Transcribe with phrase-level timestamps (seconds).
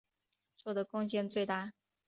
[0.57, 1.73] 做的贡献最大。